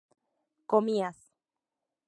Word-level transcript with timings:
comías 0.71 1.19